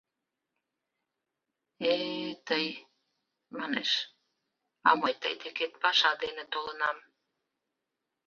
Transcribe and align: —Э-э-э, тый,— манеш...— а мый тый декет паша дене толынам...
—Э-э-э, 1.91 2.31
тый,— 2.47 2.67
манеш...— 3.57 3.91
а 4.87 4.89
мый 4.99 5.13
тый 5.21 5.33
декет 5.41 5.73
паша 5.83 6.11
дене 6.23 6.43
толынам... 6.53 6.97